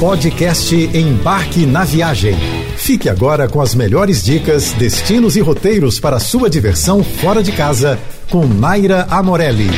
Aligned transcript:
Podcast 0.00 0.74
Embarque 0.74 1.64
na 1.64 1.84
Viagem. 1.84 2.34
Fique 2.76 3.08
agora 3.08 3.48
com 3.48 3.60
as 3.60 3.74
melhores 3.74 4.22
dicas, 4.24 4.72
destinos 4.72 5.36
e 5.36 5.40
roteiros 5.40 6.00
para 6.00 6.18
sua 6.18 6.50
diversão 6.50 7.02
fora 7.02 7.42
de 7.42 7.52
casa 7.52 7.98
com 8.28 8.44
Naira 8.44 9.06
Amorelli. 9.08 9.68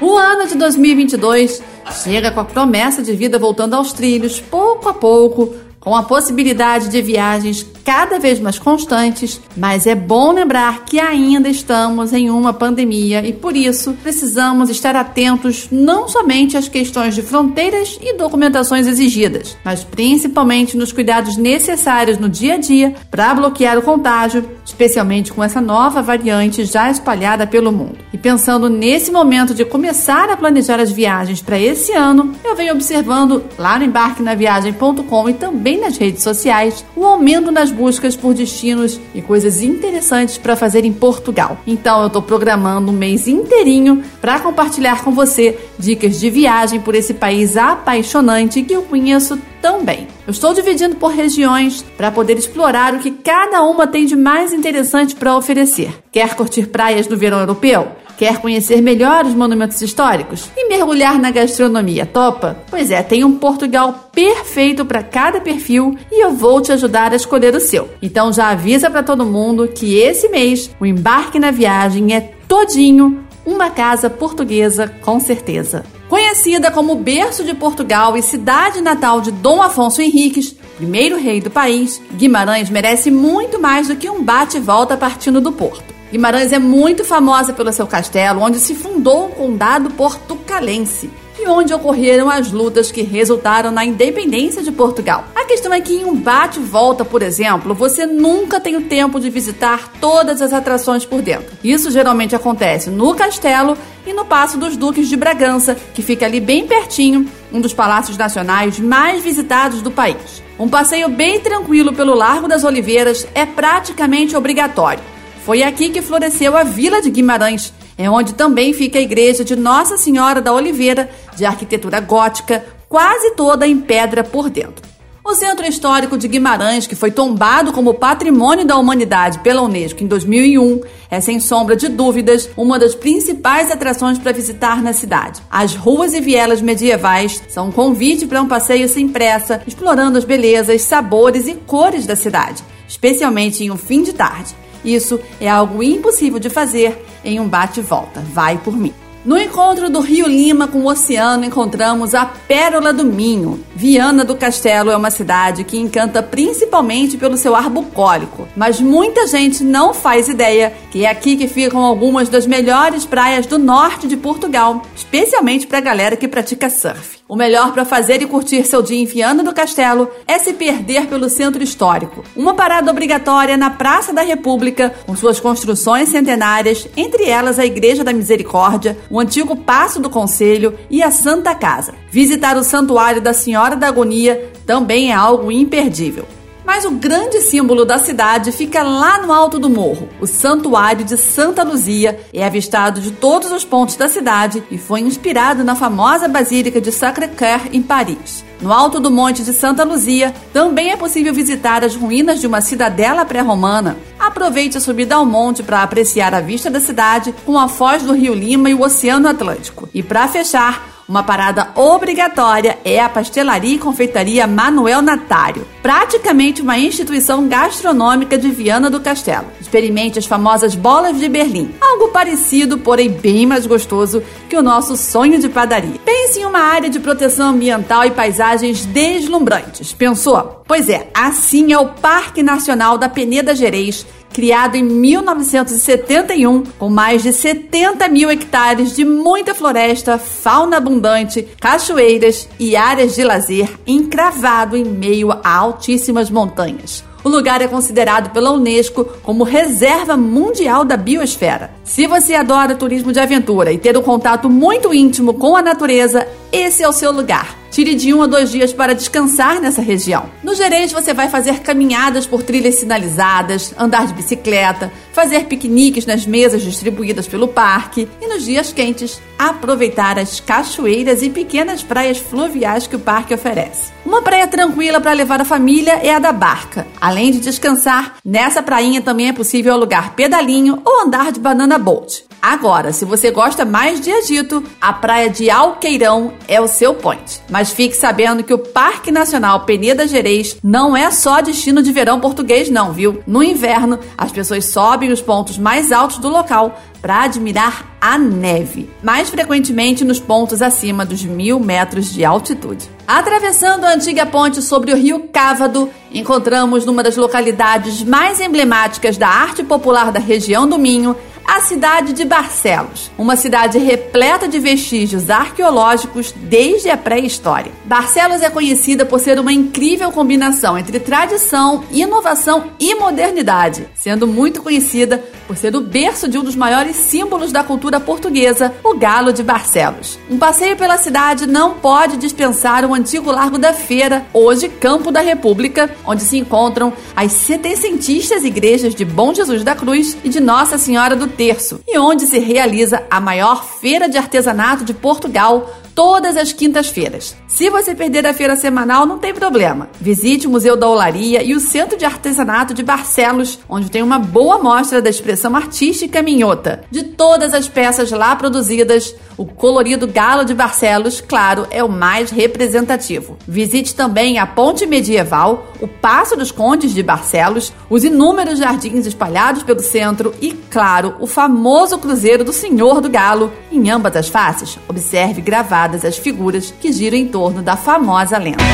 O 0.00 0.16
ano 0.16 0.48
de 0.48 0.56
2022 0.56 1.62
chega 2.02 2.30
com 2.30 2.40
a 2.40 2.44
promessa 2.44 3.02
de 3.02 3.14
vida 3.14 3.38
voltando 3.38 3.74
aos 3.74 3.92
trilhos, 3.92 4.40
pouco 4.40 4.88
a 4.88 4.94
pouco, 4.94 5.54
com 5.84 5.94
a 5.94 6.02
possibilidade 6.02 6.88
de 6.88 7.02
viagens 7.02 7.64
cada 7.84 8.18
vez 8.18 8.40
mais 8.40 8.58
constantes, 8.58 9.40
mas 9.54 9.86
é 9.86 9.94
bom 9.94 10.32
lembrar 10.32 10.86
que 10.86 10.98
ainda 10.98 11.50
estamos 11.50 12.14
em 12.14 12.30
uma 12.30 12.52
pandemia 12.54 13.24
e 13.26 13.32
por 13.32 13.54
isso 13.54 13.92
precisamos 14.02 14.70
estar 14.70 14.96
atentos 14.96 15.68
não 15.70 16.08
somente 16.08 16.56
às 16.56 16.66
questões 16.66 17.14
de 17.14 17.20
fronteiras 17.20 17.98
e 18.00 18.16
documentações 18.16 18.86
exigidas, 18.86 19.56
mas 19.62 19.84
principalmente 19.84 20.76
nos 20.78 20.92
cuidados 20.92 21.36
necessários 21.36 22.18
no 22.18 22.28
dia 22.28 22.54
a 22.54 22.58
dia 22.58 22.94
para 23.10 23.34
bloquear 23.34 23.78
o 23.78 23.82
contágio, 23.82 24.48
especialmente 24.64 25.30
com 25.30 25.44
essa 25.44 25.60
nova 25.60 26.00
variante 26.00 26.64
já 26.64 26.90
espalhada 26.90 27.46
pelo 27.46 27.70
mundo. 27.70 27.98
E 28.12 28.16
pensando 28.16 28.70
nesse 28.70 29.10
momento 29.10 29.52
de 29.52 29.64
começar 29.64 30.30
a 30.30 30.36
planejar 30.36 30.80
as 30.80 30.90
viagens 30.90 31.42
para 31.42 31.58
esse 31.58 31.92
ano, 31.92 32.34
eu 32.42 32.56
venho 32.56 32.72
observando 32.72 33.44
lá 33.58 33.78
no 33.78 33.84
embarquenaviagem.com 33.84 35.28
e 35.28 35.34
também 35.34 35.73
nas 35.78 35.96
redes 35.96 36.22
sociais 36.22 36.84
o 36.96 37.04
aumento 37.04 37.50
nas 37.50 37.70
buscas 37.70 38.16
por 38.16 38.34
destinos 38.34 39.00
e 39.14 39.20
coisas 39.20 39.62
interessantes 39.62 40.38
para 40.38 40.56
fazer 40.56 40.84
em 40.84 40.92
Portugal. 40.92 41.58
Então 41.66 42.00
eu 42.00 42.06
estou 42.08 42.22
programando 42.22 42.90
um 42.90 42.94
mês 42.94 43.28
inteirinho 43.28 44.02
para 44.20 44.40
compartilhar 44.40 45.02
com 45.02 45.12
você 45.12 45.58
dicas 45.78 46.18
de 46.20 46.30
viagem 46.30 46.80
por 46.80 46.94
esse 46.94 47.14
país 47.14 47.56
apaixonante 47.56 48.62
que 48.62 48.74
eu 48.74 48.82
conheço 48.82 49.38
tão 49.60 49.84
bem. 49.84 50.06
Eu 50.26 50.30
estou 50.30 50.52
dividindo 50.52 50.96
por 50.96 51.10
regiões 51.10 51.82
para 51.96 52.10
poder 52.10 52.36
explorar 52.36 52.94
o 52.94 52.98
que 52.98 53.10
cada 53.10 53.62
uma 53.62 53.86
tem 53.86 54.04
de 54.04 54.16
mais 54.16 54.52
interessante 54.52 55.14
para 55.14 55.36
oferecer. 55.36 55.90
Quer 56.12 56.34
curtir 56.34 56.66
praias 56.68 57.08
no 57.08 57.16
verão 57.16 57.40
europeu? 57.40 57.88
Quer 58.16 58.40
conhecer 58.40 58.80
melhor 58.80 59.24
os 59.24 59.34
monumentos 59.34 59.80
históricos 59.82 60.48
e 60.56 60.68
mergulhar 60.68 61.18
na 61.18 61.30
gastronomia? 61.30 62.06
Topa? 62.06 62.58
Pois 62.70 62.90
é, 62.90 63.02
tem 63.02 63.24
um 63.24 63.36
Portugal 63.36 64.10
perfeito 64.12 64.84
para 64.84 65.02
cada 65.02 65.40
perfil 65.40 65.96
e 66.10 66.24
eu 66.24 66.32
vou 66.32 66.60
te 66.60 66.70
ajudar 66.72 67.12
a 67.12 67.16
escolher 67.16 67.54
o 67.54 67.60
seu. 67.60 67.88
Então 68.00 68.32
já 68.32 68.50
avisa 68.50 68.88
para 68.88 69.02
todo 69.02 69.26
mundo 69.26 69.68
que 69.68 69.98
esse 69.98 70.28
mês 70.28 70.70
o 70.78 70.86
embarque 70.86 71.38
na 71.38 71.50
viagem 71.50 72.14
é 72.14 72.20
todinho 72.46 73.24
uma 73.44 73.70
casa 73.70 74.08
portuguesa 74.08 74.88
com 75.02 75.20
certeza. 75.20 75.84
Conhecida 76.08 76.70
como 76.70 76.94
berço 76.96 77.44
de 77.44 77.54
Portugal 77.54 78.16
e 78.16 78.22
cidade 78.22 78.80
natal 78.80 79.20
de 79.20 79.32
Dom 79.32 79.60
Afonso 79.60 80.00
Henriques, 80.00 80.54
primeiro 80.76 81.18
rei 81.18 81.40
do 81.40 81.50
país, 81.50 82.00
Guimarães 82.12 82.70
merece 82.70 83.10
muito 83.10 83.58
mais 83.58 83.88
do 83.88 83.96
que 83.96 84.08
um 84.08 84.22
bate 84.22 84.58
e 84.58 84.60
volta 84.60 84.96
partindo 84.96 85.40
do 85.40 85.52
porto. 85.52 85.93
Guimarães 86.14 86.52
é 86.52 86.60
muito 86.60 87.04
famosa 87.04 87.52
pelo 87.52 87.72
seu 87.72 87.88
castelo, 87.88 88.40
onde 88.40 88.60
se 88.60 88.72
fundou 88.72 89.26
o 89.26 89.30
condado 89.30 89.90
portucalense 89.90 91.10
e 91.36 91.44
onde 91.48 91.74
ocorreram 91.74 92.30
as 92.30 92.52
lutas 92.52 92.92
que 92.92 93.02
resultaram 93.02 93.72
na 93.72 93.84
independência 93.84 94.62
de 94.62 94.70
Portugal. 94.70 95.24
A 95.34 95.44
questão 95.44 95.74
é 95.74 95.80
que 95.80 95.92
em 95.92 96.04
um 96.04 96.14
bate-volta, 96.14 97.04
por 97.04 97.20
exemplo, 97.20 97.74
você 97.74 98.06
nunca 98.06 98.60
tem 98.60 98.76
o 98.76 98.82
tempo 98.82 99.18
de 99.18 99.28
visitar 99.28 99.90
todas 100.00 100.40
as 100.40 100.52
atrações 100.52 101.04
por 101.04 101.20
dentro. 101.20 101.52
Isso 101.64 101.90
geralmente 101.90 102.36
acontece 102.36 102.90
no 102.90 103.12
castelo 103.16 103.76
e 104.06 104.12
no 104.12 104.24
Paço 104.24 104.56
dos 104.56 104.76
Duques 104.76 105.08
de 105.08 105.16
Bragança, 105.16 105.76
que 105.94 106.00
fica 106.00 106.26
ali 106.26 106.38
bem 106.38 106.64
pertinho, 106.64 107.28
um 107.52 107.60
dos 107.60 107.74
palácios 107.74 108.16
nacionais 108.16 108.78
mais 108.78 109.20
visitados 109.20 109.82
do 109.82 109.90
país. 109.90 110.40
Um 110.60 110.68
passeio 110.68 111.08
bem 111.08 111.40
tranquilo 111.40 111.92
pelo 111.92 112.14
Largo 112.14 112.46
das 112.46 112.62
Oliveiras 112.62 113.26
é 113.34 113.44
praticamente 113.44 114.36
obrigatório. 114.36 115.13
Foi 115.44 115.62
aqui 115.62 115.90
que 115.90 116.00
floresceu 116.00 116.56
a 116.56 116.62
Vila 116.62 117.02
de 117.02 117.10
Guimarães, 117.10 117.70
é 117.98 118.08
onde 118.08 118.32
também 118.32 118.72
fica 118.72 118.98
a 118.98 119.02
igreja 119.02 119.44
de 119.44 119.54
Nossa 119.54 119.98
Senhora 119.98 120.40
da 120.40 120.50
Oliveira, 120.54 121.10
de 121.36 121.44
arquitetura 121.44 122.00
gótica, 122.00 122.64
quase 122.88 123.32
toda 123.32 123.66
em 123.66 123.78
pedra 123.78 124.24
por 124.24 124.48
dentro. 124.48 124.88
O 125.22 125.34
Centro 125.34 125.66
Histórico 125.66 126.16
de 126.16 126.28
Guimarães, 126.28 126.86
que 126.86 126.96
foi 126.96 127.10
tombado 127.10 127.74
como 127.74 127.92
Patrimônio 127.92 128.64
da 128.64 128.78
Humanidade 128.78 129.38
pela 129.40 129.60
Unesco 129.60 130.02
em 130.02 130.06
2001, 130.06 130.80
é 131.10 131.20
sem 131.20 131.38
sombra 131.38 131.76
de 131.76 131.88
dúvidas 131.88 132.48
uma 132.56 132.78
das 132.78 132.94
principais 132.94 133.70
atrações 133.70 134.18
para 134.18 134.32
visitar 134.32 134.82
na 134.82 134.94
cidade. 134.94 135.42
As 135.50 135.74
ruas 135.74 136.14
e 136.14 136.22
vielas 136.22 136.62
medievais 136.62 137.42
são 137.50 137.68
um 137.68 137.72
convite 137.72 138.26
para 138.26 138.40
um 138.40 138.48
passeio 138.48 138.88
sem 138.88 139.08
pressa, 139.08 139.62
explorando 139.66 140.16
as 140.16 140.24
belezas, 140.24 140.80
sabores 140.80 141.46
e 141.46 141.54
cores 141.54 142.06
da 142.06 142.16
cidade, 142.16 142.64
especialmente 142.88 143.62
em 143.62 143.70
um 143.70 143.76
fim 143.76 144.02
de 144.02 144.14
tarde. 144.14 144.63
Isso 144.84 145.20
é 145.40 145.48
algo 145.48 145.82
impossível 145.82 146.38
de 146.38 146.50
fazer 146.50 147.04
em 147.24 147.40
um 147.40 147.48
bate-volta. 147.48 148.20
Vai 148.32 148.58
por 148.58 148.76
mim. 148.76 148.92
No 149.24 149.38
encontro 149.38 149.88
do 149.88 150.00
Rio 150.00 150.28
Lima 150.28 150.68
com 150.68 150.80
o 150.80 150.86
oceano, 150.86 151.46
encontramos 151.46 152.14
a 152.14 152.26
Pérola 152.26 152.92
do 152.92 153.06
Minho. 153.06 153.64
Viana 153.74 154.22
do 154.22 154.36
Castelo 154.36 154.90
é 154.90 154.96
uma 154.96 155.10
cidade 155.10 155.64
que 155.64 155.78
encanta 155.78 156.22
principalmente 156.22 157.16
pelo 157.16 157.38
seu 157.38 157.56
ar 157.56 157.70
bucólico, 157.70 158.46
mas 158.54 158.82
muita 158.82 159.26
gente 159.26 159.64
não 159.64 159.94
faz 159.94 160.28
ideia 160.28 160.74
que 160.90 161.06
é 161.06 161.08
aqui 161.08 161.36
que 161.36 161.48
ficam 161.48 161.80
algumas 161.80 162.28
das 162.28 162.46
melhores 162.46 163.06
praias 163.06 163.46
do 163.46 163.58
norte 163.58 164.06
de 164.06 164.14
Portugal, 164.18 164.82
especialmente 164.94 165.66
para 165.66 165.78
a 165.78 165.80
galera 165.80 166.16
que 166.16 166.28
pratica 166.28 166.68
surf. 166.68 167.23
O 167.26 167.36
melhor 167.36 167.72
para 167.72 167.86
fazer 167.86 168.20
e 168.20 168.26
curtir 168.26 168.64
seu 168.64 168.82
dia 168.82 168.98
em 168.98 169.06
Viana 169.06 169.42
do 169.42 169.54
Castelo 169.54 170.10
é 170.28 170.38
se 170.38 170.52
perder 170.52 171.06
pelo 171.06 171.30
centro 171.30 171.62
histórico. 171.62 172.22
Uma 172.36 172.52
parada 172.52 172.90
obrigatória 172.90 173.56
na 173.56 173.70
Praça 173.70 174.12
da 174.12 174.20
República, 174.20 174.94
com 175.06 175.16
suas 175.16 175.40
construções 175.40 176.10
centenárias, 176.10 176.86
entre 176.94 177.24
elas 177.24 177.58
a 177.58 177.64
Igreja 177.64 178.04
da 178.04 178.12
Misericórdia, 178.12 178.98
o 179.08 179.18
antigo 179.18 179.56
Paço 179.56 180.00
do 180.00 180.10
Conselho 180.10 180.78
e 180.90 181.02
a 181.02 181.10
Santa 181.10 181.54
Casa. 181.54 181.94
Visitar 182.10 182.58
o 182.58 182.62
Santuário 182.62 183.22
da 183.22 183.32
Senhora 183.32 183.74
da 183.74 183.88
Agonia 183.88 184.52
também 184.66 185.10
é 185.10 185.14
algo 185.14 185.50
imperdível. 185.50 186.26
Mas 186.64 186.84
o 186.84 186.90
grande 186.92 187.40
símbolo 187.40 187.84
da 187.84 187.98
cidade 187.98 188.50
fica 188.50 188.82
lá 188.82 189.20
no 189.20 189.32
alto 189.32 189.58
do 189.58 189.68
morro. 189.68 190.08
O 190.20 190.26
Santuário 190.26 191.04
de 191.04 191.16
Santa 191.16 191.62
Luzia 191.62 192.18
é 192.32 192.44
avistado 192.44 193.00
de 193.00 193.10
todos 193.10 193.52
os 193.52 193.64
pontos 193.64 193.96
da 193.96 194.08
cidade 194.08 194.62
e 194.70 194.78
foi 194.78 195.00
inspirado 195.00 195.62
na 195.62 195.74
famosa 195.74 196.26
Basílica 196.26 196.80
de 196.80 196.90
Sacré-Cœur 196.90 197.68
em 197.72 197.82
Paris. 197.82 198.44
No 198.60 198.72
alto 198.72 198.98
do 198.98 199.10
Monte 199.10 199.42
de 199.42 199.52
Santa 199.52 199.84
Luzia 199.84 200.34
também 200.52 200.90
é 200.90 200.96
possível 200.96 201.34
visitar 201.34 201.84
as 201.84 201.94
ruínas 201.94 202.40
de 202.40 202.46
uma 202.46 202.62
cidadela 202.62 203.24
pré-romana. 203.24 203.96
Aproveite 204.18 204.78
a 204.78 204.80
subida 204.80 205.16
ao 205.16 205.26
monte 205.26 205.62
para 205.62 205.82
apreciar 205.82 206.32
a 206.32 206.40
vista 206.40 206.70
da 206.70 206.80
cidade 206.80 207.34
com 207.44 207.58
a 207.58 207.68
foz 207.68 208.02
do 208.02 208.14
Rio 208.14 208.34
Lima 208.34 208.70
e 208.70 208.74
o 208.74 208.82
Oceano 208.82 209.28
Atlântico. 209.28 209.88
E 209.92 210.02
para 210.02 210.26
fechar, 210.28 210.93
uma 211.08 211.22
parada 211.22 211.68
obrigatória 211.74 212.78
é 212.84 213.00
a 213.00 213.08
Pastelaria 213.08 213.74
e 213.74 213.78
Confeitaria 213.78 214.46
Manuel 214.46 215.02
Natário, 215.02 215.66
praticamente 215.82 216.62
uma 216.62 216.78
instituição 216.78 217.46
gastronômica 217.46 218.38
de 218.38 218.48
Viana 218.50 218.88
do 218.88 219.00
Castelo. 219.00 219.46
Experimente 219.60 220.18
as 220.18 220.26
famosas 220.26 220.74
bolas 220.74 221.18
de 221.18 221.28
Berlim, 221.28 221.74
algo 221.80 222.08
parecido, 222.08 222.78
porém 222.78 223.10
bem 223.10 223.46
mais 223.46 223.66
gostoso 223.66 224.22
que 224.48 224.56
o 224.56 224.62
nosso 224.62 224.96
sonho 224.96 225.38
de 225.38 225.48
padaria. 225.48 226.00
Pense 226.04 226.40
em 226.40 226.44
uma 226.44 226.60
área 226.60 226.88
de 226.88 227.00
proteção 227.00 227.50
ambiental 227.50 228.04
e 228.04 228.10
paisagens 228.10 228.84
deslumbrantes. 228.86 229.92
Pensou? 229.92 230.62
Pois 230.66 230.88
é, 230.88 231.08
assim 231.12 231.72
é 231.72 231.78
o 231.78 231.88
Parque 231.88 232.42
Nacional 232.42 232.96
da 232.96 233.08
Peneda 233.08 233.54
Gerês, 233.54 234.06
criado 234.34 234.74
em 234.74 234.82
1971, 234.82 236.64
com 236.76 236.90
mais 236.90 237.22
de 237.22 237.32
70 237.32 238.08
mil 238.08 238.28
hectares 238.28 238.94
de 238.94 239.04
muita 239.04 239.54
floresta, 239.54 240.18
fauna 240.18 240.76
abundante, 240.76 241.46
cachoeiras 241.60 242.48
e 242.58 242.74
áreas 242.74 243.14
de 243.14 243.22
lazer, 243.22 243.70
encravado 243.86 244.76
em 244.76 244.84
meio 244.84 245.30
a 245.30 245.56
altíssimas 245.56 246.28
montanhas. 246.28 247.04
O 247.22 247.28
lugar 247.28 247.62
é 247.62 247.68
considerado 247.68 248.30
pela 248.32 248.50
Unesco 248.50 249.04
como 249.22 249.44
reserva 249.44 250.16
mundial 250.16 250.84
da 250.84 250.96
biosfera. 250.96 251.70
Se 251.84 252.06
você 252.06 252.34
adora 252.34 252.74
turismo 252.74 253.12
de 253.12 253.20
aventura 253.20 253.72
e 253.72 253.78
ter 253.78 253.96
um 253.96 254.02
contato 254.02 254.50
muito 254.50 254.92
íntimo 254.92 255.32
com 255.32 255.56
a 255.56 255.62
natureza, 255.62 256.26
esse 256.52 256.82
é 256.82 256.88
o 256.88 256.92
seu 256.92 257.12
lugar. 257.12 257.63
Tire 257.74 257.96
de 257.96 258.14
um 258.14 258.22
a 258.22 258.28
dois 258.28 258.52
dias 258.52 258.72
para 258.72 258.94
descansar 258.94 259.60
nessa 259.60 259.82
região. 259.82 260.30
No 260.44 260.54
Gerês, 260.54 260.92
você 260.92 261.12
vai 261.12 261.28
fazer 261.28 261.58
caminhadas 261.58 262.24
por 262.24 262.40
trilhas 262.40 262.76
sinalizadas, 262.76 263.74
andar 263.76 264.06
de 264.06 264.14
bicicleta, 264.14 264.92
fazer 265.12 265.46
piqueniques 265.46 266.06
nas 266.06 266.24
mesas 266.24 266.62
distribuídas 266.62 267.26
pelo 267.26 267.48
parque 267.48 268.08
e, 268.22 268.28
nos 268.28 268.44
dias 268.44 268.72
quentes, 268.72 269.20
aproveitar 269.36 270.20
as 270.20 270.38
cachoeiras 270.38 271.20
e 271.20 271.28
pequenas 271.28 271.82
praias 271.82 272.18
fluviais 272.18 272.86
que 272.86 272.94
o 272.94 273.00
parque 273.00 273.34
oferece. 273.34 273.92
Uma 274.06 274.22
praia 274.22 274.46
tranquila 274.46 275.00
para 275.00 275.12
levar 275.12 275.40
a 275.40 275.44
família 275.44 275.94
é 275.94 276.14
a 276.14 276.20
da 276.20 276.30
Barca. 276.30 276.86
Além 277.00 277.32
de 277.32 277.40
descansar, 277.40 278.18
nessa 278.24 278.62
prainha 278.62 279.02
também 279.02 279.30
é 279.30 279.32
possível 279.32 279.72
alugar 279.72 280.14
pedalinho 280.14 280.80
ou 280.84 281.02
andar 281.02 281.32
de 281.32 281.40
banana 281.40 281.76
boat. 281.76 282.24
Agora, 282.46 282.92
se 282.92 283.06
você 283.06 283.30
gosta 283.30 283.64
mais 283.64 284.02
de 284.02 284.12
agito, 284.12 284.62
a 284.78 284.92
praia 284.92 285.30
de 285.30 285.48
Alqueirão 285.48 286.34
é 286.46 286.60
o 286.60 286.68
seu 286.68 286.92
point. 286.92 287.40
Mas 287.48 287.70
fique 287.70 287.96
sabendo 287.96 288.44
que 288.44 288.52
o 288.52 288.58
Parque 288.58 289.10
Nacional 289.10 289.60
Peneda 289.60 290.06
Gerês 290.06 290.58
não 290.62 290.94
é 290.94 291.10
só 291.10 291.40
destino 291.40 291.82
de 291.82 291.90
verão 291.90 292.20
português, 292.20 292.68
não, 292.68 292.92
viu? 292.92 293.22
No 293.26 293.42
inverno, 293.42 293.98
as 294.18 294.30
pessoas 294.30 294.66
sobem 294.66 295.10
os 295.10 295.22
pontos 295.22 295.56
mais 295.56 295.90
altos 295.90 296.18
do 296.18 296.28
local 296.28 296.78
para 297.00 297.22
admirar 297.22 297.96
a 297.98 298.18
neve, 298.18 298.90
mais 299.02 299.30
frequentemente 299.30 300.04
nos 300.04 300.20
pontos 300.20 300.60
acima 300.60 301.04
dos 301.06 301.22
mil 301.24 301.58
metros 301.58 302.12
de 302.12 302.26
altitude. 302.26 302.90
Atravessando 303.06 303.84
a 303.84 303.94
antiga 303.94 304.26
ponte 304.26 304.60
sobre 304.60 304.92
o 304.92 304.96
rio 304.96 305.28
Cávado, 305.32 305.90
encontramos 306.12 306.84
numa 306.84 307.02
das 307.02 307.16
localidades 307.16 308.02
mais 308.02 308.40
emblemáticas 308.40 309.16
da 309.16 309.28
arte 309.28 309.62
popular 309.62 310.12
da 310.12 310.20
região 310.20 310.68
do 310.68 310.78
Minho 310.78 311.16
a 311.54 311.60
cidade 311.60 312.12
de 312.12 312.24
Barcelos, 312.24 313.12
uma 313.16 313.36
cidade 313.36 313.78
repleta 313.78 314.48
de 314.48 314.58
vestígios 314.58 315.30
arqueológicos 315.30 316.32
desde 316.32 316.90
a 316.90 316.96
pré-história. 316.96 317.70
Barcelos 317.84 318.42
é 318.42 318.50
conhecida 318.50 319.06
por 319.06 319.20
ser 319.20 319.38
uma 319.38 319.52
incrível 319.52 320.10
combinação 320.10 320.76
entre 320.76 320.98
tradição, 320.98 321.84
inovação 321.92 322.72
e 322.80 322.96
modernidade, 322.96 323.86
sendo 323.94 324.26
muito 324.26 324.62
conhecida 324.62 325.22
por 325.46 325.56
ser 325.56 325.74
o 325.76 325.80
berço 325.80 326.28
de 326.28 326.38
um 326.38 326.44
dos 326.44 326.56
maiores 326.56 326.96
símbolos 326.96 327.52
da 327.52 327.62
cultura 327.62 328.00
portuguesa, 328.00 328.74
o 328.82 328.96
Galo 328.96 329.32
de 329.32 329.42
Barcelos. 329.42 330.18
Um 330.30 330.38
passeio 330.38 330.76
pela 330.76 330.98
cidade 330.98 331.46
não 331.46 331.74
pode 331.74 332.16
dispensar 332.16 332.84
o 332.84 332.94
antigo 332.94 333.30
Largo 333.30 333.58
da 333.58 333.72
Feira, 333.72 334.24
hoje 334.32 334.68
Campo 334.68 335.10
da 335.10 335.20
República, 335.20 335.90
onde 336.06 336.22
se 336.22 336.38
encontram 336.38 336.92
as 337.14 337.32
setecentistas 337.32 338.44
igrejas 338.44 338.94
de 338.94 339.04
Bom 339.04 339.34
Jesus 339.34 339.62
da 339.62 339.74
Cruz 339.74 340.16
e 340.24 340.28
de 340.28 340.40
Nossa 340.40 340.78
Senhora 340.78 341.16
do 341.16 341.26
Terço, 341.26 341.80
e 341.86 341.98
onde 341.98 342.26
se 342.26 342.38
realiza 342.38 343.02
a 343.10 343.20
maior 343.20 343.64
feira 343.64 344.08
de 344.08 344.18
artesanato 344.18 344.84
de 344.84 344.94
Portugal, 344.94 345.70
todas 345.94 346.36
as 346.36 346.52
quintas-feiras. 346.52 347.36
Se 347.46 347.70
você 347.70 347.94
perder 347.94 348.26
a 348.26 348.34
feira 348.34 348.56
semanal, 348.56 349.06
não 349.06 349.18
tem 349.18 349.32
problema. 349.32 349.88
Visite 350.00 350.46
o 350.46 350.50
Museu 350.50 350.76
da 350.76 350.88
Olaria 350.88 351.42
e 351.42 351.54
o 351.54 351.60
Centro 351.60 351.96
de 351.96 352.04
Artesanato 352.04 352.74
de 352.74 352.82
Barcelos, 352.82 353.58
onde 353.68 353.90
tem 353.90 354.02
uma 354.02 354.18
boa 354.18 354.58
mostra 354.58 355.00
da 355.00 355.10
expressão 355.10 355.54
artística 355.54 356.22
minhota. 356.22 356.84
De 356.90 357.02
todas 357.02 357.54
as 357.54 357.68
peças 357.68 358.10
lá 358.10 358.34
produzidas, 358.34 359.14
o 359.36 359.44
colorido 359.44 360.06
galo 360.06 360.44
de 360.44 360.54
Barcelos, 360.54 361.20
claro, 361.20 361.66
é 361.70 361.82
o 361.82 361.88
mais 361.88 362.30
representativo. 362.30 363.36
Visite 363.46 363.94
também 363.94 364.38
a 364.38 364.46
Ponte 364.46 364.86
Medieval, 364.86 365.72
o 365.84 365.88
Passo 365.88 366.34
dos 366.34 366.50
Condes 366.50 366.94
de 366.94 367.02
Barcelos, 367.02 367.72
os 367.90 368.04
inúmeros 368.04 368.58
jardins 368.58 369.06
espalhados 369.06 369.62
pelo 369.62 369.80
centro 369.80 370.34
e, 370.40 370.52
claro, 370.52 371.14
o 371.20 371.26
famoso 371.26 371.98
Cruzeiro 371.98 372.42
do 372.42 372.54
Senhor 372.54 373.02
do 373.02 373.10
Galo. 373.10 373.52
Em 373.70 373.90
ambas 373.90 374.16
as 374.16 374.28
faces, 374.28 374.78
observe 374.88 375.42
gravadas 375.42 376.04
as 376.04 376.16
figuras 376.16 376.72
que 376.80 376.90
giram 376.90 377.18
em 377.18 377.28
torno 377.28 377.62
da 377.62 377.76
famosa 377.76 378.38
lenda. 378.38 378.64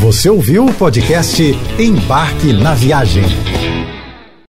Você 0.00 0.30
ouviu 0.30 0.64
o 0.64 0.74
podcast 0.74 1.42
Embarque 1.76 2.52
na 2.52 2.72
Viagem. 2.74 3.24